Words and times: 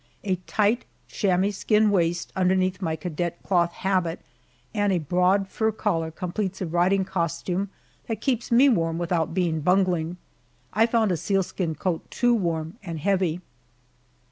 A 0.23 0.37
tight 0.47 0.85
chamois 1.07 1.51
skin 1.51 1.91
waist 1.91 2.33
underneath 2.35 2.81
my 2.81 2.95
cadet 2.95 3.37
cloth 3.43 3.71
habit 3.71 4.19
and 4.73 4.91
a 4.91 4.97
broad 4.97 5.47
fur 5.47 5.71
collar 5.71 6.09
completes 6.09 6.59
a 6.59 6.65
riding 6.65 7.05
costume 7.05 7.69
that 8.07 8.19
keeps 8.19 8.51
me 8.51 8.67
warm 8.67 8.97
without 8.97 9.35
being 9.35 9.59
bungling. 9.61 10.17
I 10.73 10.87
found 10.87 11.11
a 11.11 11.17
sealskin 11.17 11.75
coat 11.75 12.09
too 12.09 12.33
warm 12.33 12.77
and 12.81 12.99
heavy. 12.99 13.41